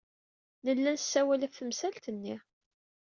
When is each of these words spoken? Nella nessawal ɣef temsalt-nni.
Nella 0.63 0.91
nessawal 0.95 1.41
ɣef 1.45 1.55
temsalt-nni. 1.55 2.35